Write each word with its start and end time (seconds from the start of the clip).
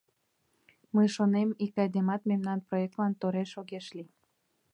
Мый 0.95 1.07
шонем, 1.15 1.49
ик 1.65 1.75
айдемат 1.83 2.21
мемнан 2.29 2.59
проектлан 2.67 3.13
тореш 3.21 3.51
огеш 3.61 3.87
лий. 3.97 4.09